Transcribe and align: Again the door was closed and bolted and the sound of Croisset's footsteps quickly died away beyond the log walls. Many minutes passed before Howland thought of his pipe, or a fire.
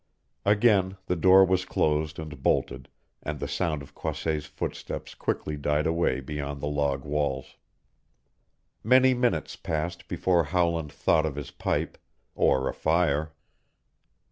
Again 0.45 0.97
the 1.05 1.15
door 1.15 1.45
was 1.45 1.63
closed 1.63 2.17
and 2.17 2.41
bolted 2.41 2.89
and 3.21 3.39
the 3.39 3.47
sound 3.47 3.83
of 3.83 3.93
Croisset's 3.93 4.47
footsteps 4.47 5.13
quickly 5.13 5.57
died 5.57 5.85
away 5.85 6.21
beyond 6.21 6.59
the 6.59 6.67
log 6.67 7.05
walls. 7.05 7.55
Many 8.83 9.13
minutes 9.13 9.55
passed 9.55 10.07
before 10.07 10.45
Howland 10.45 10.91
thought 10.91 11.27
of 11.27 11.35
his 11.35 11.51
pipe, 11.51 11.99
or 12.33 12.67
a 12.67 12.73
fire. 12.73 13.33